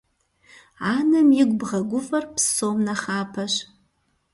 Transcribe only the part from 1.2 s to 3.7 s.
игу бгъэгуфӏэр псом нэхъапэщ.